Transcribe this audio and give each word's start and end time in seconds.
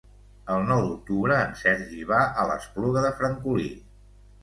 El 0.53 0.63
nou 0.69 0.81
d'octubre 0.85 1.37
en 1.43 1.53
Sergi 1.61 2.09
va 2.15 2.25
a 2.31 2.49
l'Espluga 2.53 3.07
de 3.09 3.15
Francolí. 3.23 3.73